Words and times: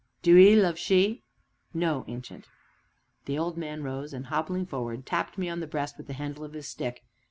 "Do 0.23 0.35
'ee 0.35 0.55
love 0.55 0.79
she?" 0.79 1.21
"No, 1.75 2.05
Ancient." 2.07 2.45
The 3.25 3.37
old 3.37 3.55
man 3.55 3.83
rose, 3.83 4.13
and, 4.15 4.25
hobbling 4.25 4.65
forward, 4.65 5.05
tapped 5.05 5.37
me 5.37 5.47
upon 5.47 5.59
the 5.59 5.67
breast 5.67 5.95
with 5.95 6.07
the 6.07 6.13
handle 6.13 6.43
of 6.43 6.53
his 6.53 6.67
stick. 6.67 7.03